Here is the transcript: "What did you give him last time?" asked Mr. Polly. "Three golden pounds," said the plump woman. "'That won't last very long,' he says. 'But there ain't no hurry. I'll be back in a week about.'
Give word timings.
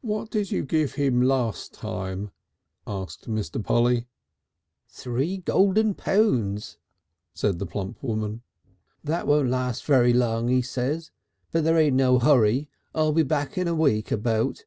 "What 0.00 0.30
did 0.30 0.52
you 0.52 0.64
give 0.64 0.94
him 0.94 1.20
last 1.20 1.74
time?" 1.74 2.30
asked 2.86 3.28
Mr. 3.28 3.60
Polly. 3.60 4.06
"Three 4.86 5.38
golden 5.38 5.92
pounds," 5.94 6.78
said 7.34 7.58
the 7.58 7.66
plump 7.66 8.00
woman. 8.00 8.42
"'That 9.02 9.26
won't 9.26 9.50
last 9.50 9.84
very 9.84 10.12
long,' 10.12 10.46
he 10.46 10.62
says. 10.62 11.10
'But 11.50 11.64
there 11.64 11.76
ain't 11.76 11.96
no 11.96 12.20
hurry. 12.20 12.68
I'll 12.94 13.10
be 13.10 13.24
back 13.24 13.58
in 13.58 13.66
a 13.66 13.74
week 13.74 14.12
about.' 14.12 14.66